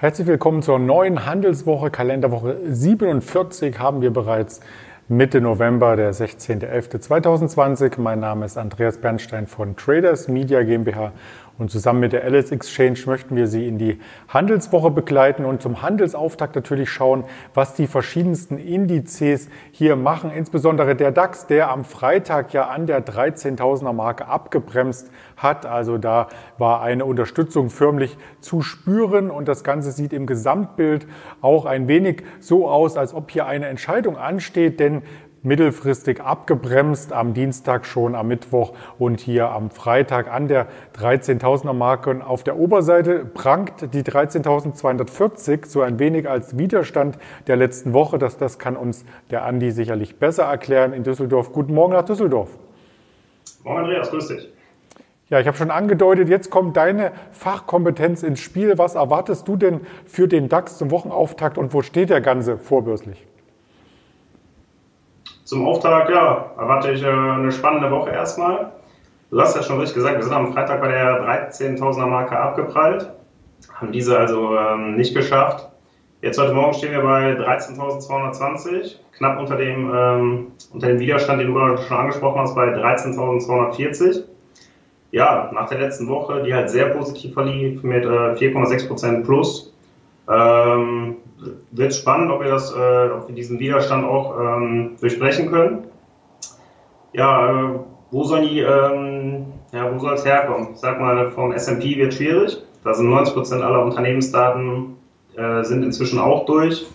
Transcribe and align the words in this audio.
Herzlich 0.00 0.28
willkommen 0.28 0.62
zur 0.62 0.78
neuen 0.78 1.26
Handelswoche, 1.26 1.90
Kalenderwoche 1.90 2.56
47 2.68 3.80
haben 3.80 4.00
wir 4.00 4.12
bereits 4.12 4.60
Mitte 5.08 5.40
November, 5.40 5.96
der 5.96 6.14
16.11.2020. 6.14 8.00
Mein 8.00 8.20
Name 8.20 8.46
ist 8.46 8.56
Andreas 8.56 8.98
Bernstein 8.98 9.48
von 9.48 9.74
Traders 9.74 10.28
Media 10.28 10.62
GmbH 10.62 11.10
und 11.58 11.72
zusammen 11.72 11.98
mit 12.00 12.12
der 12.12 12.24
Alice 12.24 12.52
Exchange 12.52 13.00
möchten 13.06 13.34
wir 13.34 13.48
Sie 13.48 13.66
in 13.66 13.78
die 13.78 13.98
Handelswoche 14.28 14.92
begleiten 14.92 15.44
und 15.44 15.60
zum 15.60 15.82
Handelsauftakt 15.82 16.54
natürlich 16.54 16.88
schauen, 16.88 17.24
was 17.52 17.74
die 17.74 17.88
verschiedensten 17.88 18.58
Indizes 18.58 19.48
hier 19.72 19.96
machen. 19.96 20.30
Insbesondere 20.30 20.94
der 20.94 21.10
DAX, 21.10 21.46
der 21.46 21.70
am 21.70 21.84
Freitag 21.84 22.52
ja 22.52 22.68
an 22.68 22.86
der 22.86 23.04
13.000er 23.04 23.92
Marke 23.92 24.28
abgebremst 24.28 25.10
hat. 25.36 25.66
Also 25.66 25.98
da 25.98 26.28
war 26.58 26.80
eine 26.80 27.04
Unterstützung 27.04 27.70
förmlich 27.70 28.16
zu 28.40 28.62
spüren 28.62 29.30
und 29.30 29.48
das 29.48 29.64
Ganze 29.64 29.90
sieht 29.90 30.12
im 30.12 30.26
Gesamtbild 30.26 31.08
auch 31.40 31.66
ein 31.66 31.88
wenig 31.88 32.22
so 32.38 32.68
aus, 32.68 32.96
als 32.96 33.14
ob 33.14 33.32
hier 33.32 33.46
eine 33.46 33.66
Entscheidung 33.66 34.16
ansteht, 34.16 34.78
denn 34.78 35.02
mittelfristig 35.42 36.20
abgebremst, 36.20 37.12
am 37.12 37.34
Dienstag 37.34 37.86
schon, 37.86 38.14
am 38.14 38.28
Mittwoch 38.28 38.72
und 38.98 39.20
hier 39.20 39.50
am 39.50 39.70
Freitag 39.70 40.32
an 40.32 40.48
der 40.48 40.66
13.000er 40.98 41.72
Marke. 41.72 42.10
Und 42.10 42.22
auf 42.22 42.44
der 42.44 42.58
Oberseite 42.58 43.24
prangt 43.24 43.94
die 43.94 44.02
13.240 44.02 45.66
so 45.66 45.82
ein 45.82 45.98
wenig 45.98 46.28
als 46.28 46.58
Widerstand 46.58 47.18
der 47.46 47.56
letzten 47.56 47.92
Woche. 47.92 48.18
Das, 48.18 48.36
das 48.36 48.58
kann 48.58 48.76
uns 48.76 49.04
der 49.30 49.44
Andi 49.44 49.70
sicherlich 49.70 50.18
besser 50.18 50.44
erklären 50.44 50.92
in 50.92 51.04
Düsseldorf. 51.04 51.52
Guten 51.52 51.74
Morgen 51.74 51.92
nach 51.92 52.04
Düsseldorf. 52.04 52.50
Morgen 53.64 53.80
Andreas, 53.80 54.10
grüß 54.10 54.28
dich. 54.28 54.52
Ja, 55.30 55.40
ich 55.40 55.46
habe 55.46 55.58
schon 55.58 55.70
angedeutet, 55.70 56.30
jetzt 56.30 56.48
kommt 56.48 56.78
deine 56.78 57.12
Fachkompetenz 57.32 58.22
ins 58.22 58.40
Spiel. 58.40 58.78
Was 58.78 58.94
erwartest 58.94 59.46
du 59.46 59.56
denn 59.56 59.80
für 60.06 60.26
den 60.26 60.48
DAX 60.48 60.78
zum 60.78 60.90
Wochenauftakt 60.90 61.58
und 61.58 61.74
wo 61.74 61.82
steht 61.82 62.08
der 62.08 62.22
Ganze 62.22 62.56
vorbörslich? 62.56 63.26
Zum 65.48 65.64
Auftakt, 65.66 66.10
ja, 66.10 66.50
erwarte 66.58 66.90
ich 66.92 67.02
äh, 67.02 67.08
eine 67.08 67.50
spannende 67.50 67.90
Woche 67.90 68.10
erstmal. 68.10 68.70
Du 69.30 69.40
hast 69.40 69.56
ja 69.56 69.62
schon 69.62 69.78
richtig 69.78 69.94
gesagt, 69.94 70.16
wir 70.16 70.22
sind 70.22 70.34
am 70.34 70.52
Freitag 70.52 70.82
bei 70.82 70.88
der 70.88 71.26
13.000er 71.26 72.04
Marke 72.04 72.38
abgeprallt, 72.38 73.08
haben 73.72 73.90
diese 73.90 74.18
also 74.18 74.54
ähm, 74.58 74.96
nicht 74.96 75.14
geschafft. 75.14 75.66
Jetzt 76.20 76.38
heute 76.38 76.52
Morgen 76.52 76.74
stehen 76.74 76.92
wir 76.92 77.00
bei 77.00 77.32
13.220, 77.32 78.96
knapp 79.16 79.40
unter 79.40 79.56
dem, 79.56 79.90
ähm, 79.90 80.46
unter 80.74 80.88
dem 80.88 80.98
Widerstand, 80.98 81.40
den 81.40 81.54
du 81.54 81.78
schon 81.78 81.96
angesprochen 81.96 82.42
hast, 82.42 82.54
bei 82.54 82.66
13.240. 82.66 84.24
Ja, 85.12 85.50
nach 85.54 85.70
der 85.70 85.78
letzten 85.78 86.08
Woche, 86.08 86.42
die 86.42 86.52
halt 86.52 86.68
sehr 86.68 86.90
positiv 86.90 87.32
verlief 87.32 87.82
mit 87.82 88.04
äh, 88.04 88.34
4,6% 88.34 89.24
plus, 89.24 89.72
ähm, 90.30 91.16
wird 91.70 91.94
spannend, 91.94 92.30
ob 92.30 92.42
wir, 92.42 92.50
das, 92.50 92.74
äh, 92.74 93.10
ob 93.10 93.28
wir 93.28 93.34
diesen 93.34 93.58
Widerstand 93.58 94.04
auch 94.04 94.38
ähm, 94.38 94.96
durchbrechen 95.00 95.50
können. 95.50 95.84
Ja, 97.12 97.50
äh, 97.50 97.78
wo 98.10 98.24
soll 98.24 98.48
die, 98.48 98.60
ähm, 98.60 99.46
ja, 99.72 99.92
wo 99.92 99.98
soll 99.98 100.14
es 100.14 100.24
herkommen? 100.24 100.68
Ich 100.72 100.80
sag 100.80 101.00
mal, 101.00 101.30
vom 101.30 101.52
S&P 101.52 101.96
wird 101.96 102.14
schwierig. 102.14 102.62
Da 102.84 102.94
sind 102.94 103.10
90 103.10 103.34
Prozent 103.34 103.62
aller 103.62 103.84
Unternehmensdaten 103.84 104.96
äh, 105.36 105.62
sind 105.62 105.82
inzwischen 105.82 106.18
auch 106.18 106.46
durch. 106.46 106.86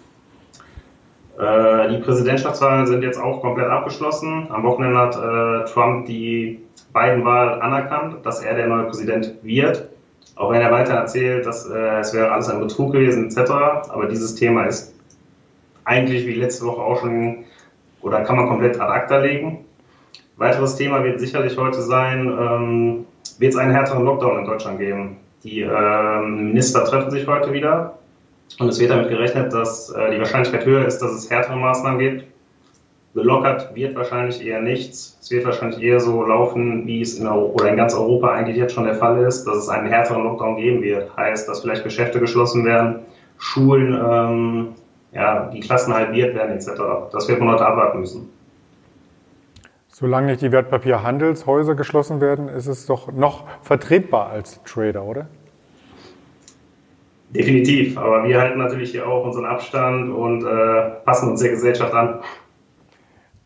Äh, 1.39 1.89
die 1.89 1.97
Präsidentschaftswahlen 1.97 2.85
sind 2.85 3.03
jetzt 3.03 3.19
auch 3.19 3.41
komplett 3.41 3.67
abgeschlossen. 3.67 4.47
Am 4.49 4.63
Wochenende 4.63 4.97
hat 4.97 5.15
äh, 5.15 5.71
Trump 5.71 6.05
die 6.05 6.63
beiden 6.91 7.25
Wahlen 7.25 7.61
anerkannt, 7.61 8.25
dass 8.25 8.41
er 8.41 8.55
der 8.55 8.67
neue 8.67 8.83
Präsident 8.85 9.35
wird. 9.41 9.89
Auch 10.35 10.51
wenn 10.51 10.61
er 10.61 10.71
weiter 10.71 10.93
erzählt, 10.93 11.45
dass 11.45 11.69
äh, 11.69 11.99
es 11.99 12.13
wäre 12.13 12.31
alles 12.31 12.49
ein 12.49 12.59
Betrug 12.59 12.93
gewesen 12.93 13.25
etc. 13.25 13.51
Aber 13.89 14.07
dieses 14.07 14.35
Thema 14.35 14.65
ist 14.65 14.93
eigentlich 15.85 16.25
wie 16.25 16.33
letzte 16.33 16.65
Woche 16.65 16.81
auch 16.81 16.99
schon 16.99 17.45
oder 18.01 18.21
kann 18.21 18.35
man 18.35 18.47
komplett 18.47 18.79
ad 18.79 18.91
acta 18.91 19.17
legen. 19.17 19.65
Weiteres 20.37 20.75
Thema 20.75 21.03
wird 21.03 21.19
sicherlich 21.19 21.57
heute 21.57 21.81
sein, 21.81 22.27
ähm, 22.27 23.05
wird 23.37 23.53
es 23.53 23.59
einen 23.59 23.71
härteren 23.71 24.03
Lockdown 24.03 24.39
in 24.39 24.45
Deutschland 24.45 24.79
geben. 24.79 25.17
Die 25.43 25.61
ähm, 25.61 26.47
Minister 26.47 26.83
treffen 26.85 27.11
sich 27.11 27.27
heute 27.27 27.53
wieder 27.53 27.97
und 28.59 28.69
es 28.69 28.79
wird 28.79 28.91
damit 28.91 29.09
gerechnet, 29.09 29.53
dass 29.53 29.89
äh, 29.91 30.11
die 30.11 30.19
Wahrscheinlichkeit 30.19 30.65
höher 30.65 30.85
ist, 30.85 30.99
dass 30.99 31.11
es 31.11 31.29
härtere 31.29 31.57
Maßnahmen 31.57 31.99
gibt. 31.99 32.32
Gelockert 33.13 33.75
wird 33.75 33.95
wahrscheinlich 33.95 34.43
eher 34.43 34.59
nichts. 34.59 35.17
Es 35.21 35.29
wird 35.29 35.45
wahrscheinlich 35.45 35.81
eher 35.81 35.99
so 35.99 36.23
laufen, 36.23 36.87
wie 36.87 37.01
es 37.01 37.19
in, 37.19 37.27
oder 37.27 37.69
in 37.69 37.77
ganz 37.77 37.93
Europa 37.93 38.31
eigentlich 38.31 38.57
jetzt 38.57 38.73
schon 38.73 38.85
der 38.85 38.95
Fall 38.95 39.21
ist, 39.23 39.45
dass 39.45 39.57
es 39.57 39.69
einen 39.69 39.87
härteren 39.87 40.23
Lockdown 40.23 40.55
geben 40.57 40.81
wird. 40.81 41.15
Heißt, 41.15 41.47
dass 41.47 41.61
vielleicht 41.61 41.83
Geschäfte 41.83 42.19
geschlossen 42.19 42.65
werden, 42.65 43.01
Schulen, 43.37 43.93
ähm, 43.93 44.67
ja, 45.11 45.51
die 45.53 45.59
Klassen 45.59 45.93
halbiert 45.93 46.33
werden 46.33 46.55
etc. 46.55 46.71
Das 47.11 47.27
wird 47.27 47.39
man 47.39 47.51
heute 47.51 47.65
abwarten 47.65 47.99
müssen. 47.99 48.29
Solange 49.89 50.27
nicht 50.27 50.41
die 50.41 50.51
Wertpapierhandelshäuser 50.51 51.75
geschlossen 51.75 52.19
werden, 52.19 52.49
ist 52.49 52.65
es 52.65 52.87
doch 52.87 53.11
noch 53.11 53.45
vertretbar 53.61 54.29
als 54.31 54.59
Trader, 54.63 55.03
oder? 55.03 55.27
Definitiv, 57.29 57.97
aber 57.97 58.23
wir 58.23 58.39
halten 58.39 58.57
natürlich 58.57 58.91
hier 58.91 59.07
auch 59.07 59.23
unseren 59.23 59.45
Abstand 59.45 60.11
und 60.11 60.43
äh, 60.45 60.89
passen 61.05 61.29
uns 61.29 61.41
der 61.41 61.51
Gesellschaft 61.51 61.93
an. 61.93 62.21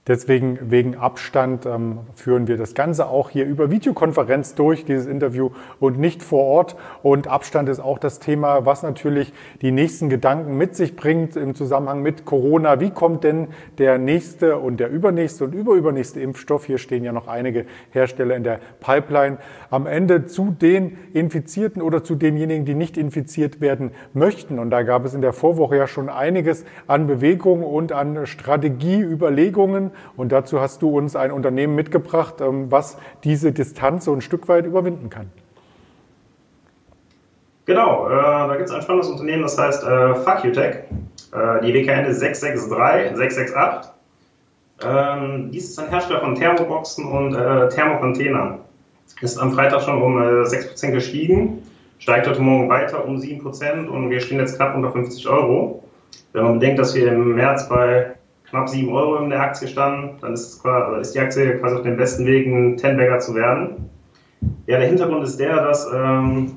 Deswegen 0.08 0.58
wegen 0.72 0.96
Abstand 0.96 1.66
ähm, 1.66 2.00
führen 2.16 2.48
wir 2.48 2.56
das 2.56 2.74
Ganze 2.74 3.10
auch 3.10 3.30
hier 3.30 3.46
über 3.46 3.70
Videokonferenz 3.70 4.56
durch, 4.56 4.86
dieses 4.86 5.06
Interview 5.06 5.50
und 5.82 6.00
nicht 6.00 6.24
vor 6.24 6.46
Ort. 6.46 6.78
Und 7.04 7.28
Abstand 7.28 7.68
ist 7.68 7.82
auch 7.82 8.00
das 8.00 8.20
Thema, 8.20 8.66
was 8.66 8.84
natürlich 8.84 9.34
die 9.62 9.72
nächsten 9.72 10.08
Gedanken 10.08 10.58
mit 10.58 10.78
sich 10.78 10.96
bringt 10.96 11.36
im 11.36 11.56
Zusammenhang 11.56 12.02
mit 12.02 12.24
Corona. 12.24 12.80
Wie 12.80 12.92
kommt 12.92 13.26
denn 13.26 13.50
der 13.80 13.98
nächste 13.98 14.58
und 14.58 14.80
der 14.80 14.90
übernächste 14.90 15.44
und 15.44 15.54
überübernächste 15.54 16.22
Impfstoff? 16.22 16.66
Hier 16.66 16.78
stehen 16.78 17.04
ja 17.04 17.12
noch 17.12 17.28
einige 17.28 17.66
Hersteller 17.92 18.38
in 18.38 18.46
der 18.46 18.62
Pipeline. 18.80 19.40
Am 19.70 19.88
Ende 19.88 20.26
zu 20.26 20.52
den 20.52 20.98
Infizierten 21.14 21.82
oder 21.82 22.06
zu 22.06 22.16
denjenigen, 22.16 22.64
die 22.64 22.76
nicht 22.76 22.96
infiziert 22.96 23.60
werden 23.60 23.92
möchten. 24.14 24.58
Und 24.58 24.70
da 24.70 24.84
gab 24.84 25.04
es 25.04 25.14
in 25.14 25.22
der 25.22 25.34
Vorwoche 25.34 25.76
ja 25.76 25.88
schon 25.88 26.08
einiges 26.08 26.64
an 26.88 27.08
Bewegung 27.08 27.66
und 27.66 27.92
an 27.92 28.26
Strategieüberlegungen. 28.26 29.92
Und 30.16 30.32
dazu 30.32 30.60
hast 30.60 30.82
du 30.82 30.98
uns 30.98 31.16
ein 31.16 31.32
Unternehmen 31.32 31.76
mitgebracht, 31.76 32.42
ähm, 32.42 32.72
was 32.72 32.98
diese 33.24 33.52
Distanz 33.52 34.06
so 34.06 34.14
ein 34.14 34.22
Stück 34.22 34.48
weit 34.48 34.66
überwinden 34.66 35.10
kann. 35.10 35.32
Genau, 37.66 38.08
äh, 38.08 38.12
da 38.12 38.56
gibt 38.56 38.70
es 38.70 38.76
ein 38.76 38.82
spannendes 38.82 39.10
Unternehmen, 39.10 39.44
das 39.44 39.58
heißt 39.58 39.84
äh, 39.84 40.16
FuckUtech. 40.16 40.76
Äh, 41.34 41.66
die 41.66 41.74
WKN 41.74 42.06
ist 42.06 42.22
663, 42.22 43.18
668. 43.18 43.92
Ähm, 44.84 45.52
dies 45.52 45.72
ist 45.72 45.80
ein 45.80 45.90
Hersteller 45.90 46.22
von 46.22 46.36
Thermoboxen 46.36 47.06
und 47.06 47.36
äh, 47.36 47.68
Thermocontainern. 47.70 48.60
Ist 49.22 49.38
am 49.38 49.52
Freitag 49.52 49.82
schon 49.82 50.02
um 50.02 50.22
äh, 50.22 50.44
6% 50.44 50.92
gestiegen, 50.92 51.64
steigt 51.98 52.28
heute 52.28 52.42
Morgen 52.42 52.70
weiter 52.70 53.04
um 53.04 53.18
7% 53.18 53.88
und 53.88 54.10
wir 54.12 54.22
stehen 54.22 54.40
jetzt 54.40 54.56
knapp 54.56 54.76
unter 54.76 54.92
50 54.92 55.28
Euro. 55.28 55.84
Wenn 56.34 56.44
man 56.44 56.60
bedenkt, 56.60 56.80
dass 56.80 56.94
wir 56.94 57.12
im 57.12 57.36
März 57.36 57.68
bei 57.68 58.14
knapp 58.50 58.70
7 58.70 58.90
Euro 58.90 59.18
in 59.18 59.30
der 59.30 59.42
Aktie 59.42 59.68
standen, 59.68 60.18
dann 60.22 60.34
ist, 60.34 60.62
quasi, 60.62 61.02
ist 61.02 61.16
die 61.16 61.20
Aktie 61.20 61.58
quasi 61.58 61.76
auf 61.76 61.82
dem 61.84 61.98
besten 61.98 62.26
Weg, 62.26 62.48
ein 62.48 62.78
Ten-Bagger 62.78 63.20
zu 63.20 63.36
werden. 63.36 63.90
Ja, 64.68 64.78
der 64.78 64.88
Hintergrund 64.88 65.24
ist 65.24 65.40
der, 65.40 65.62
dass 65.64 65.88
ähm, 65.94 66.52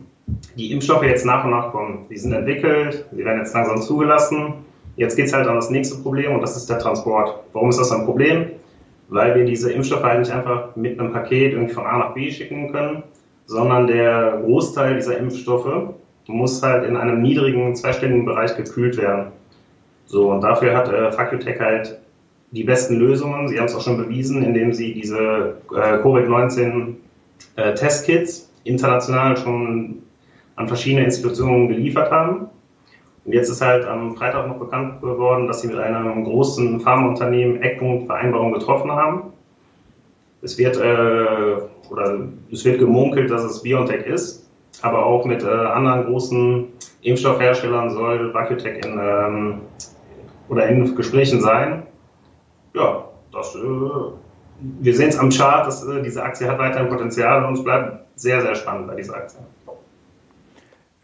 die 0.57 0.73
Impfstoffe 0.73 1.05
jetzt 1.05 1.25
nach 1.25 1.45
und 1.45 1.51
nach 1.51 1.73
kommen. 1.73 2.07
Die 2.11 2.17
sind 2.17 2.33
entwickelt, 2.33 3.07
sie 3.13 3.25
werden 3.25 3.39
jetzt 3.39 3.55
langsam 3.55 3.81
zugelassen. 3.81 4.55
Jetzt 4.97 5.17
geht 5.17 5.27
es 5.27 5.33
halt 5.33 5.47
an 5.47 5.57
das 5.57 5.71
nächste 5.71 5.97
Problem 6.03 6.35
und 6.35 6.41
das 6.41 6.57
ist 6.57 6.69
der 6.69 6.79
Transport. 6.79 7.35
Warum 7.53 7.71
ist 7.71 7.79
das 7.79 7.91
ein 7.91 8.05
Problem? 8.05 8.47
Weil 9.09 9.35
wir 9.35 9.45
diese 9.45 9.73
Impfstoffe 9.73 10.03
halt 10.03 10.21
nicht 10.21 10.31
einfach 10.31 10.77
mit 10.77 10.99
einem 10.99 11.13
Paket 11.13 11.53
irgendwie 11.53 11.73
von 11.73 11.87
A 11.87 11.99
nach 11.99 12.15
B 12.15 12.31
schicken 12.31 12.71
können, 12.71 13.03
sondern 13.47 13.87
der 13.87 14.41
Großteil 14.43 14.97
dieser 14.97 15.19
Impfstoffe 15.19 15.95
muss 16.29 16.63
halt 16.63 16.85
in 16.85 16.97
einem 16.97 17.23
niedrigen 17.23 17.75
zweistelligen 17.75 18.25
Bereich 18.25 18.57
gekühlt 18.57 18.97
werden. 18.97 19.33
So, 20.11 20.31
und 20.33 20.41
dafür 20.41 20.77
hat 20.77 20.89
äh, 20.89 21.13
Facutech 21.13 21.61
halt 21.61 21.97
die 22.51 22.65
besten 22.65 22.97
Lösungen. 22.97 23.47
Sie 23.47 23.57
haben 23.59 23.67
es 23.67 23.77
auch 23.77 23.81
schon 23.81 23.97
bewiesen, 23.97 24.43
indem 24.43 24.73
sie 24.73 24.93
diese 24.93 25.59
äh, 25.73 25.99
Covid-19-Testkits 26.03 28.41
äh, 28.41 28.43
international 28.69 29.37
schon 29.37 30.03
an 30.57 30.67
verschiedene 30.67 31.05
Institutionen 31.05 31.69
geliefert 31.69 32.11
haben. 32.11 32.49
Und 33.25 33.35
jetzt 33.35 33.51
ist 33.51 33.61
halt 33.61 33.87
am 33.87 34.17
Freitag 34.17 34.49
noch 34.49 34.59
bekannt 34.59 35.01
geworden, 35.01 35.47
dass 35.47 35.61
sie 35.61 35.69
mit 35.69 35.79
einem 35.79 36.25
großen 36.25 36.81
Pharmaunternehmen 36.81 37.63
Eckpunkt 37.63 38.07
Vereinbarung 38.07 38.53
getroffen 38.53 38.91
haben. 38.91 39.33
Es 40.43 40.59
wird, 40.59 40.77
äh, 40.77 41.59
oder 41.89 42.19
es 42.51 42.65
wird 42.65 42.81
gemunkelt, 42.81 43.31
dass 43.31 43.45
es 43.45 43.63
BioNTech 43.63 44.07
ist, 44.07 44.51
aber 44.83 45.07
auch 45.07 45.25
mit 45.25 45.45
äh, 45.45 45.47
anderen 45.47 46.07
großen 46.07 46.67
Impfstoffherstellern 47.03 47.91
soll 47.91 48.35
Vacutech 48.35 48.85
in 48.85 48.99
ähm, 49.01 49.61
oder 50.51 50.67
in 50.67 50.95
Gesprächen 50.95 51.41
sein. 51.41 51.85
Ja, 52.75 53.05
das, 53.33 53.55
äh, 53.55 53.59
wir 53.59 54.95
sehen 54.95 55.09
es 55.09 55.19
am 55.19 55.31
Chart, 55.31 55.67
dass 55.67 55.87
äh, 55.87 56.03
diese 56.03 56.23
Aktie 56.23 56.49
hat 56.49 56.59
weiterhin 56.59 56.89
Potenzial 56.89 57.45
und 57.45 57.55
es 57.55 57.65
bleibt 57.65 58.05
sehr, 58.17 58.43
sehr 58.43 58.55
spannend 58.55 58.89
bei 58.89 58.97
dieser 58.97 59.17
Aktie. 59.17 59.39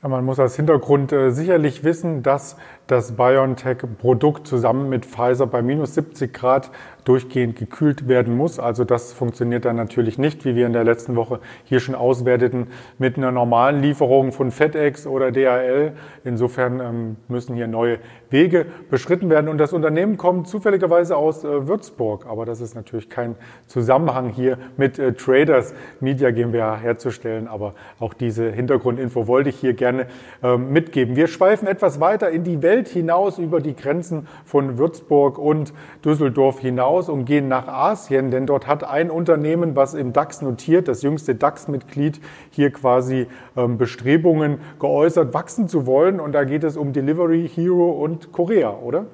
Ja, 0.02 0.08
man 0.08 0.24
muss 0.24 0.38
als 0.38 0.56
Hintergrund 0.56 1.12
äh, 1.12 1.30
sicherlich 1.30 1.84
wissen, 1.84 2.22
dass 2.22 2.56
das 2.86 3.12
BioNTech-Produkt 3.16 4.46
zusammen 4.46 4.88
mit 4.88 5.06
Pfizer 5.06 5.46
bei 5.46 5.62
minus 5.62 5.94
70 5.94 6.34
Grad 6.34 6.70
durchgehend 7.06 7.56
gekühlt 7.56 8.08
werden 8.08 8.36
muss. 8.36 8.58
Also 8.58 8.84
das 8.84 9.12
funktioniert 9.12 9.64
dann 9.64 9.76
natürlich 9.76 10.18
nicht, 10.18 10.44
wie 10.44 10.56
wir 10.56 10.66
in 10.66 10.72
der 10.72 10.82
letzten 10.82 11.14
Woche 11.14 11.38
hier 11.64 11.78
schon 11.78 11.94
auswerteten, 11.94 12.66
mit 12.98 13.16
einer 13.16 13.30
normalen 13.30 13.80
Lieferung 13.80 14.32
von 14.32 14.50
FedEx 14.50 15.06
oder 15.06 15.30
DHL. 15.30 15.92
Insofern 16.24 16.80
ähm, 16.80 17.16
müssen 17.28 17.54
hier 17.54 17.68
neue 17.68 17.98
Wege 18.30 18.66
beschritten 18.90 19.30
werden. 19.30 19.48
Und 19.48 19.58
das 19.58 19.72
Unternehmen 19.72 20.16
kommt 20.16 20.48
zufälligerweise 20.48 21.16
aus 21.16 21.44
äh, 21.44 21.68
Würzburg. 21.68 22.26
Aber 22.26 22.44
das 22.44 22.60
ist 22.60 22.74
natürlich 22.74 23.08
kein 23.08 23.36
Zusammenhang 23.68 24.30
hier 24.30 24.58
mit 24.76 24.98
äh, 24.98 25.12
Traders 25.12 25.74
Media 26.00 26.32
GmbH 26.32 26.76
herzustellen. 26.76 27.46
Aber 27.46 27.74
auch 28.00 28.14
diese 28.14 28.50
Hintergrundinfo 28.50 29.28
wollte 29.28 29.50
ich 29.50 29.56
hier 29.56 29.74
gerne 29.74 30.08
ähm, 30.42 30.72
mitgeben. 30.72 31.14
Wir 31.14 31.28
schweifen 31.28 31.68
etwas 31.68 32.00
weiter 32.00 32.30
in 32.30 32.42
die 32.42 32.62
Welt 32.62 32.88
hinaus 32.88 33.38
über 33.38 33.60
die 33.60 33.76
Grenzen 33.76 34.26
von 34.44 34.76
Würzburg 34.76 35.38
und 35.38 35.72
Düsseldorf 36.04 36.58
hinaus 36.58 36.95
hinaus 36.96 37.08
und 37.08 37.24
gehen 37.24 37.48
nach 37.48 37.68
Asien, 37.68 38.30
denn 38.30 38.46
dort 38.46 38.66
hat 38.66 38.84
ein 38.84 39.10
Unternehmen, 39.10 39.76
was 39.76 39.94
im 39.94 40.12
DAX 40.12 40.42
notiert, 40.42 40.88
das 40.88 41.02
jüngste 41.02 41.34
DAX-Mitglied, 41.34 42.20
hier 42.50 42.70
quasi 42.70 43.26
ähm, 43.56 43.78
Bestrebungen 43.78 44.58
geäußert, 44.78 45.34
wachsen 45.34 45.68
zu 45.68 45.86
wollen. 45.86 46.20
Und 46.20 46.32
da 46.32 46.44
geht 46.44 46.64
es 46.64 46.76
um 46.76 46.92
Delivery 46.92 47.48
Hero 47.48 47.90
und 47.90 48.32
Korea, 48.32 48.70
oder? 48.70 49.06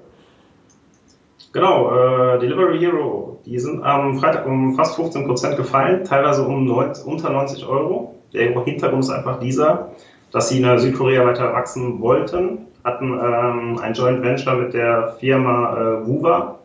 Genau, 1.52 1.90
äh, 1.90 2.38
Delivery 2.38 2.78
Hero, 2.78 3.40
die 3.44 3.58
sind 3.58 3.82
am 3.82 4.18
Freitag 4.18 4.46
um 4.46 4.74
fast 4.74 4.96
15 4.96 5.26
Prozent 5.26 5.56
gefallen, 5.56 6.04
teilweise 6.04 6.44
um 6.44 6.64
90, 6.66 7.06
unter 7.06 7.30
90 7.30 7.66
Euro. 7.66 8.14
Der 8.32 8.52
Hintergrund 8.64 9.04
ist 9.04 9.10
einfach 9.10 9.38
dieser, 9.38 9.90
dass 10.30 10.48
sie 10.48 10.62
in 10.62 10.78
Südkorea 10.78 11.26
weiter 11.26 11.52
wachsen 11.52 12.00
wollten, 12.00 12.66
hatten 12.84 13.12
ähm, 13.12 13.78
ein 13.82 13.92
Joint 13.92 14.22
Venture 14.22 14.56
mit 14.56 14.72
der 14.72 15.14
Firma 15.20 15.76
äh, 15.76 16.06
Wuva, 16.06 16.58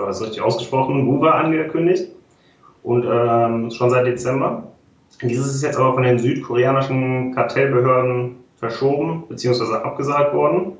du 0.00 0.06
hast 0.06 0.20
es 0.20 0.26
richtig 0.26 0.42
ausgesprochen, 0.42 1.06
Wuva 1.06 1.32
angekündigt 1.32 2.08
und 2.82 3.04
ähm, 3.04 3.70
schon 3.70 3.90
seit 3.90 4.06
Dezember. 4.06 4.64
Dieses 5.22 5.54
ist 5.54 5.62
jetzt 5.62 5.78
aber 5.78 5.94
von 5.94 6.02
den 6.02 6.18
südkoreanischen 6.18 7.34
Kartellbehörden 7.34 8.36
verschoben 8.56 9.24
bzw. 9.28 9.74
abgesagt 9.82 10.34
worden. 10.34 10.72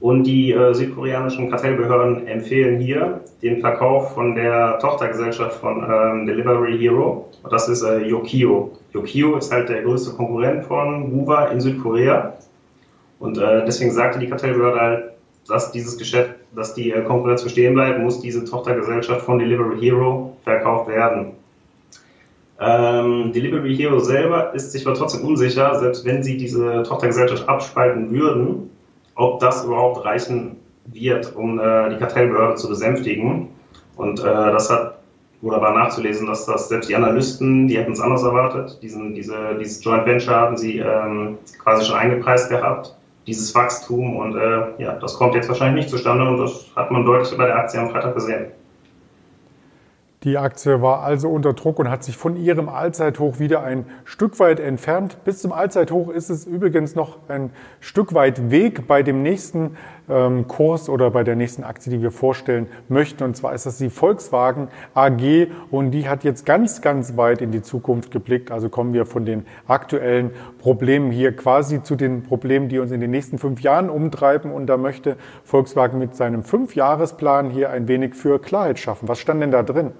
Und 0.00 0.24
die 0.24 0.52
äh, 0.52 0.74
südkoreanischen 0.74 1.50
Kartellbehörden 1.50 2.26
empfehlen 2.28 2.78
hier 2.78 3.20
den 3.42 3.60
Verkauf 3.60 4.14
von 4.14 4.34
der 4.36 4.78
Tochtergesellschaft 4.78 5.60
von 5.60 5.82
ähm, 5.82 6.26
Delivery 6.26 6.78
Hero. 6.78 7.28
Das 7.50 7.68
ist 7.68 7.82
äh, 7.82 8.06
Yokio. 8.06 8.70
Yokio 8.92 9.36
ist 9.36 9.52
halt 9.52 9.68
der 9.68 9.82
größte 9.82 10.14
Konkurrent 10.14 10.64
von 10.64 11.12
Wuva 11.12 11.46
in 11.46 11.60
Südkorea. 11.60 12.34
Und 13.18 13.38
äh, 13.38 13.64
deswegen 13.64 13.90
sagte 13.90 14.20
die 14.20 14.28
Kartellbehörde 14.28 14.80
halt, 14.80 15.04
dass 15.48 15.72
dieses 15.72 15.98
Geschäft, 15.98 16.30
dass 16.54 16.74
die 16.74 16.90
äh, 16.90 17.02
Konkurrenz 17.02 17.42
bestehen 17.42 17.74
bleibt, 17.74 18.00
muss 18.00 18.20
diese 18.20 18.44
Tochtergesellschaft 18.44 19.22
von 19.22 19.38
Delivery 19.38 19.78
Hero 19.80 20.36
verkauft 20.44 20.88
werden. 20.88 21.32
Ähm, 22.60 23.32
Delivery 23.32 23.76
Hero 23.76 23.98
selber 24.00 24.52
ist 24.54 24.72
sich 24.72 24.86
aber 24.86 24.96
trotzdem 24.96 25.26
unsicher, 25.26 25.78
selbst 25.78 26.04
wenn 26.04 26.22
sie 26.22 26.36
diese 26.36 26.82
Tochtergesellschaft 26.82 27.48
abspalten 27.48 28.10
würden, 28.10 28.70
ob 29.14 29.40
das 29.40 29.64
überhaupt 29.64 30.04
reichen 30.04 30.56
wird, 30.86 31.34
um 31.36 31.58
äh, 31.58 31.90
die 31.90 31.96
Kartellbehörde 31.96 32.56
zu 32.56 32.68
besänftigen. 32.68 33.48
Und 33.96 34.20
äh, 34.20 34.24
das 34.24 34.70
hat 34.70 34.98
oder 35.40 35.60
war 35.60 35.72
nachzulesen, 35.72 36.26
dass 36.26 36.46
das 36.46 36.68
selbst 36.68 36.90
die 36.90 36.96
Analysten, 36.96 37.68
die 37.68 37.78
hätten 37.78 37.92
es 37.92 38.00
anders 38.00 38.24
erwartet. 38.24 38.76
Diesen, 38.82 39.14
diese, 39.14 39.56
dieses 39.60 39.84
Joint 39.84 40.04
Venture 40.04 40.34
haben 40.34 40.56
sie 40.56 40.78
ähm, 40.78 41.38
quasi 41.62 41.84
schon 41.84 41.96
eingepreist 41.96 42.50
gehabt 42.50 42.97
dieses 43.28 43.54
Wachstum 43.54 44.16
und 44.16 44.36
äh, 44.36 44.82
ja, 44.82 44.94
das 44.94 45.14
kommt 45.14 45.34
jetzt 45.34 45.48
wahrscheinlich 45.48 45.84
nicht 45.84 45.90
zustande 45.90 46.28
und 46.28 46.38
das 46.38 46.66
hat 46.74 46.90
man 46.90 47.04
deutlich 47.04 47.36
bei 47.36 47.46
der 47.46 47.56
Aktie 47.56 47.78
am 47.78 47.90
Freitag 47.90 48.14
gesehen. 48.14 48.46
Die 50.24 50.36
Aktie 50.36 50.82
war 50.82 51.02
also 51.02 51.28
unter 51.28 51.52
Druck 51.52 51.78
und 51.78 51.88
hat 51.88 52.02
sich 52.02 52.16
von 52.16 52.36
ihrem 52.36 52.68
Allzeithoch 52.68 53.38
wieder 53.38 53.62
ein 53.62 53.86
Stück 54.04 54.40
weit 54.40 54.58
entfernt. 54.58 55.18
Bis 55.24 55.40
zum 55.40 55.52
Allzeithoch 55.52 56.08
ist 56.08 56.28
es 56.28 56.44
übrigens 56.44 56.96
noch 56.96 57.18
ein 57.28 57.50
Stück 57.78 58.14
weit 58.14 58.50
Weg 58.50 58.88
bei 58.88 59.04
dem 59.04 59.22
nächsten 59.22 59.76
Kurs 60.08 60.88
oder 60.88 61.10
bei 61.10 61.22
der 61.22 61.36
nächsten 61.36 61.64
Aktie, 61.64 61.92
die 61.92 62.02
wir 62.02 62.10
vorstellen 62.10 62.66
möchten. 62.88 63.24
Und 63.24 63.36
zwar 63.36 63.54
ist 63.54 63.66
das 63.66 63.78
die 63.78 63.90
Volkswagen 63.90 64.68
AG 64.94 65.48
und 65.70 65.90
die 65.90 66.08
hat 66.08 66.24
jetzt 66.24 66.46
ganz, 66.46 66.80
ganz 66.80 67.16
weit 67.16 67.42
in 67.42 67.52
die 67.52 67.62
Zukunft 67.62 68.10
geblickt. 68.10 68.50
Also 68.50 68.68
kommen 68.68 68.92
wir 68.94 69.06
von 69.06 69.24
den 69.24 69.46
aktuellen 69.66 70.30
Problemen 70.58 71.10
hier 71.10 71.36
quasi 71.36 71.82
zu 71.82 71.94
den 71.94 72.22
Problemen, 72.22 72.68
die 72.68 72.78
uns 72.78 72.90
in 72.90 73.00
den 73.00 73.10
nächsten 73.10 73.38
fünf 73.38 73.60
Jahren 73.60 73.90
umtreiben. 73.90 74.50
Und 74.50 74.66
da 74.66 74.76
möchte 74.76 75.16
Volkswagen 75.44 75.98
mit 75.98 76.16
seinem 76.16 76.42
Fünfjahresplan 76.42 77.50
hier 77.50 77.70
ein 77.70 77.88
wenig 77.88 78.14
für 78.14 78.38
Klarheit 78.38 78.78
schaffen. 78.78 79.08
Was 79.08 79.18
stand 79.18 79.42
denn 79.42 79.50
da 79.50 79.62
drin? 79.62 79.92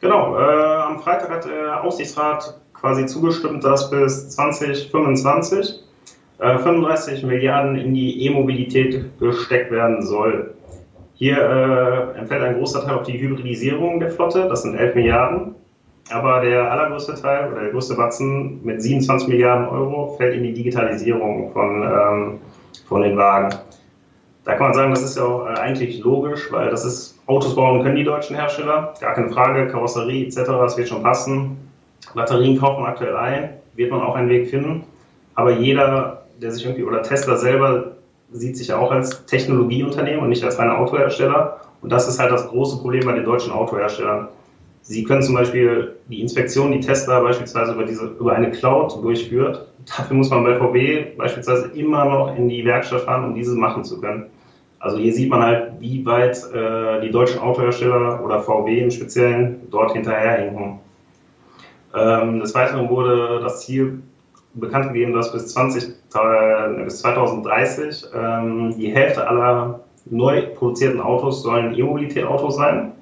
Genau, 0.00 0.38
äh, 0.38 0.82
am 0.82 1.00
Freitag 1.00 1.30
hat 1.30 1.44
der 1.46 1.82
Aufsichtsrat 1.82 2.60
quasi 2.74 3.06
zugestimmt, 3.06 3.64
dass 3.64 3.90
bis 3.90 4.30
2025 4.30 5.85
äh, 6.38 6.58
35 6.58 7.24
Milliarden 7.24 7.76
in 7.76 7.94
die 7.94 8.26
E-Mobilität 8.26 9.18
gesteckt 9.18 9.70
werden 9.70 10.02
soll. 10.02 10.54
Hier 11.14 11.38
äh, 11.38 12.18
entfällt 12.18 12.42
ein 12.42 12.58
großer 12.58 12.84
Teil 12.84 12.94
auf 12.94 13.04
die 13.04 13.18
Hybridisierung 13.18 14.00
der 14.00 14.10
Flotte, 14.10 14.48
das 14.48 14.62
sind 14.62 14.76
11 14.76 14.94
Milliarden. 14.94 15.54
Aber 16.10 16.40
der 16.40 16.70
allergrößte 16.70 17.14
Teil 17.14 17.50
oder 17.50 17.62
der 17.62 17.70
größte 17.70 17.94
Batzen 17.94 18.62
mit 18.62 18.80
27 18.80 19.28
Milliarden 19.28 19.66
Euro 19.68 20.14
fällt 20.16 20.34
in 20.34 20.44
die 20.44 20.52
Digitalisierung 20.52 21.50
von, 21.52 21.82
ähm, 21.82 22.38
von 22.86 23.02
den 23.02 23.16
Wagen. 23.16 23.56
Da 24.44 24.54
kann 24.54 24.66
man 24.66 24.74
sagen, 24.74 24.90
das 24.90 25.02
ist 25.02 25.16
ja 25.16 25.24
auch 25.24 25.46
äh, 25.46 25.54
eigentlich 25.58 25.98
logisch, 26.04 26.52
weil 26.52 26.70
das 26.70 26.84
ist, 26.84 27.18
Autos 27.26 27.56
bauen 27.56 27.82
können 27.82 27.96
die 27.96 28.04
deutschen 28.04 28.36
Hersteller, 28.36 28.94
gar 29.00 29.14
keine 29.14 29.30
Frage, 29.30 29.66
Karosserie 29.66 30.26
etc., 30.26 30.44
das 30.44 30.76
wird 30.76 30.88
schon 30.88 31.02
passen. 31.02 31.56
Batterien 32.14 32.56
kaufen 32.56 32.84
aktuell 32.84 33.16
ein, 33.16 33.54
wird 33.74 33.90
man 33.90 34.02
auch 34.02 34.14
einen 34.14 34.28
Weg 34.28 34.48
finden. 34.48 34.84
Aber 35.34 35.50
jeder, 35.50 36.15
der 36.40 36.52
sich 36.52 36.64
irgendwie, 36.64 36.84
oder 36.84 37.02
Tesla 37.02 37.36
selber 37.36 37.92
sieht 38.32 38.56
sich 38.56 38.68
ja 38.68 38.78
auch 38.78 38.90
als 38.90 39.24
Technologieunternehmen 39.26 40.20
und 40.20 40.28
nicht 40.28 40.44
als 40.44 40.58
reiner 40.58 40.78
Autohersteller. 40.78 41.60
Und 41.82 41.90
das 41.90 42.08
ist 42.08 42.18
halt 42.18 42.32
das 42.32 42.48
große 42.48 42.78
Problem 42.78 43.04
bei 43.04 43.12
den 43.12 43.24
deutschen 43.24 43.52
Autoherstellern. 43.52 44.28
Sie 44.82 45.04
können 45.04 45.22
zum 45.22 45.34
Beispiel 45.34 45.96
die 46.08 46.20
Inspektion, 46.20 46.70
die 46.70 46.80
Tesla 46.80 47.20
beispielsweise 47.20 47.72
über, 47.72 47.84
diese, 47.84 48.06
über 48.20 48.34
eine 48.34 48.50
Cloud 48.50 49.02
durchführt. 49.02 49.66
Dafür 49.96 50.16
muss 50.16 50.30
man 50.30 50.44
bei 50.44 50.58
VW 50.58 51.06
beispielsweise 51.16 51.68
immer 51.74 52.04
noch 52.04 52.36
in 52.36 52.48
die 52.48 52.64
Werkstatt 52.64 53.02
fahren, 53.02 53.24
um 53.24 53.34
dieses 53.34 53.54
machen 53.54 53.84
zu 53.84 54.00
können. 54.00 54.26
Also 54.78 54.98
hier 54.98 55.12
sieht 55.12 55.30
man 55.30 55.42
halt, 55.42 55.72
wie 55.80 56.04
weit 56.06 56.36
äh, 56.52 57.00
die 57.00 57.10
deutschen 57.10 57.40
Autohersteller 57.40 58.22
oder 58.24 58.40
VW 58.40 58.78
im 58.78 58.90
Speziellen 58.90 59.62
dort 59.70 59.92
hinterherhinken. 59.92 60.78
Ähm, 61.94 62.40
des 62.40 62.54
Weiteren 62.54 62.88
wurde 62.88 63.40
das 63.42 63.62
Ziel 63.62 64.02
bekannt 64.56 64.92
gegeben, 64.92 65.12
dass 65.12 65.32
bis, 65.32 65.48
20, 65.48 65.84
äh, 66.14 66.84
bis 66.84 67.00
2030 67.00 68.06
ähm, 68.14 68.74
die 68.76 68.88
Hälfte 68.88 69.26
aller 69.26 69.80
neu 70.06 70.42
produzierten 70.54 71.00
Autos 71.00 71.42
sollen 71.42 71.74
E-Mobilität-Autos 71.74 72.56
sein. 72.56 72.92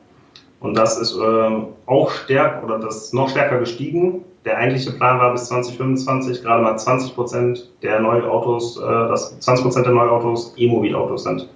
Und 0.61 0.77
das 0.77 0.99
ist 0.99 1.15
ähm, 1.15 1.67
auch 1.87 2.11
stärker 2.11 2.65
oder 2.65 2.79
das 2.79 3.13
noch 3.13 3.29
stärker 3.29 3.59
gestiegen. 3.59 4.25
Der 4.45 4.59
eigentliche 4.59 4.93
Plan 4.93 5.19
war 5.19 5.33
bis 5.33 5.47
2025 5.47 6.43
gerade 6.43 6.63
mal 6.63 6.77
20 6.79 7.15
Prozent 7.15 7.71
der 7.83 8.01
Neuautos, 8.01 8.79
äh, 8.79 8.83
dass 8.83 9.39
20 9.41 9.65
Prozent 9.65 9.87
der 9.87 9.95
Neuautos 9.95 10.55
E-Mobilautos 10.57 11.25
sind. 11.25 11.49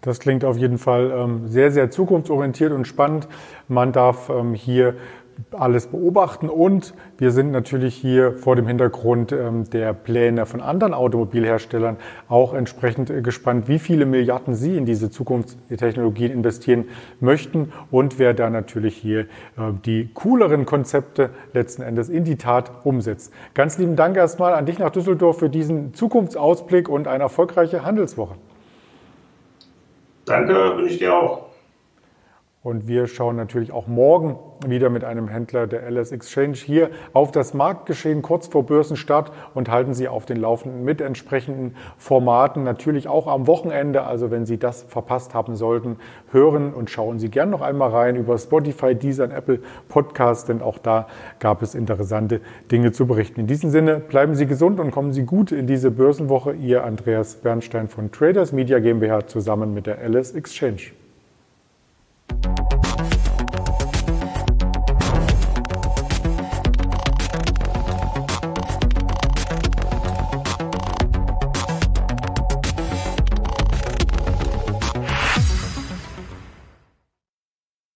Das 0.00 0.18
klingt 0.18 0.44
auf 0.44 0.56
jeden 0.56 0.78
Fall 0.78 1.12
ähm, 1.16 1.46
sehr, 1.46 1.70
sehr 1.70 1.92
zukunftsorientiert 1.92 2.72
und 2.72 2.88
spannend. 2.88 3.28
Man 3.68 3.92
darf 3.92 4.28
ähm, 4.28 4.52
hier 4.52 4.96
alles 5.52 5.86
beobachten 5.86 6.48
und 6.48 6.94
wir 7.18 7.30
sind 7.30 7.50
natürlich 7.50 7.94
hier 7.94 8.32
vor 8.32 8.56
dem 8.56 8.66
Hintergrund 8.66 9.32
ähm, 9.32 9.68
der 9.70 9.92
Pläne 9.92 10.46
von 10.46 10.60
anderen 10.60 10.94
Automobilherstellern 10.94 11.96
auch 12.28 12.54
entsprechend 12.54 13.10
äh, 13.10 13.22
gespannt, 13.22 13.68
wie 13.68 13.78
viele 13.78 14.06
Milliarden 14.06 14.54
sie 14.54 14.76
in 14.76 14.86
diese 14.86 15.10
Zukunftstechnologien 15.10 16.32
investieren 16.32 16.86
möchten 17.20 17.72
und 17.90 18.18
wer 18.18 18.34
da 18.34 18.50
natürlich 18.50 18.96
hier 18.96 19.20
äh, 19.20 19.26
die 19.84 20.10
cooleren 20.14 20.66
Konzepte 20.66 21.30
letzten 21.52 21.82
Endes 21.82 22.08
in 22.08 22.24
die 22.24 22.36
Tat 22.36 22.70
umsetzt. 22.84 23.32
Ganz 23.54 23.78
lieben 23.78 23.96
Dank 23.96 24.16
erstmal 24.16 24.54
an 24.54 24.66
dich 24.66 24.78
nach 24.78 24.90
Düsseldorf 24.90 25.38
für 25.38 25.50
diesen 25.50 25.94
Zukunftsausblick 25.94 26.88
und 26.88 27.08
eine 27.08 27.24
erfolgreiche 27.24 27.84
Handelswoche. 27.84 28.34
Danke, 30.24 30.54
wünsche 30.76 30.94
ich 30.94 30.98
dir 30.98 31.14
auch. 31.14 31.51
Und 32.64 32.86
wir 32.86 33.08
schauen 33.08 33.34
natürlich 33.34 33.72
auch 33.72 33.88
morgen 33.88 34.38
wieder 34.64 34.88
mit 34.88 35.02
einem 35.02 35.26
Händler 35.26 35.66
der 35.66 35.82
LS 35.90 36.12
Exchange 36.12 36.54
hier 36.54 36.90
auf 37.12 37.32
das 37.32 37.54
Marktgeschehen 37.54 38.22
kurz 38.22 38.46
vor 38.46 38.64
Börsenstart 38.64 39.32
und 39.52 39.68
halten 39.68 39.94
Sie 39.94 40.06
auf 40.06 40.26
den 40.26 40.36
Laufenden 40.36 40.84
mit 40.84 41.00
entsprechenden 41.00 41.74
Formaten. 41.98 42.62
Natürlich 42.62 43.08
auch 43.08 43.26
am 43.26 43.48
Wochenende. 43.48 44.04
Also 44.04 44.30
wenn 44.30 44.46
Sie 44.46 44.58
das 44.58 44.84
verpasst 44.84 45.34
haben 45.34 45.56
sollten, 45.56 45.96
hören 46.30 46.72
und 46.72 46.88
schauen 46.88 47.18
Sie 47.18 47.30
gern 47.30 47.50
noch 47.50 47.62
einmal 47.62 47.90
rein 47.90 48.14
über 48.14 48.38
Spotify, 48.38 48.94
Deezer 48.94 49.24
und 49.24 49.32
Apple 49.32 49.58
Podcast, 49.88 50.48
denn 50.48 50.62
auch 50.62 50.78
da 50.78 51.08
gab 51.40 51.62
es 51.62 51.74
interessante 51.74 52.40
Dinge 52.70 52.92
zu 52.92 53.08
berichten. 53.08 53.40
In 53.40 53.48
diesem 53.48 53.70
Sinne 53.70 53.98
bleiben 53.98 54.36
Sie 54.36 54.46
gesund 54.46 54.78
und 54.78 54.92
kommen 54.92 55.12
Sie 55.12 55.24
gut 55.24 55.50
in 55.50 55.66
diese 55.66 55.90
Börsenwoche. 55.90 56.52
Ihr 56.52 56.84
Andreas 56.84 57.34
Bernstein 57.34 57.88
von 57.88 58.12
Traders 58.12 58.52
Media 58.52 58.78
GmbH 58.78 59.26
zusammen 59.26 59.74
mit 59.74 59.88
der 59.88 59.98
LS 60.08 60.30
Exchange. 60.30 60.92